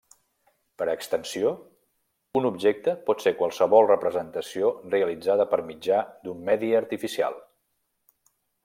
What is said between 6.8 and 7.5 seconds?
artificial.